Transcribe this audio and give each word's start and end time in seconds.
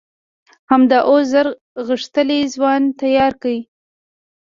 همدا 0.71 0.99
اوس 1.09 1.23
زر 1.33 1.47
غښتلي 1.87 2.39
ځوانان 2.53 2.83
تيار 3.01 3.33
کئ! 3.41 3.57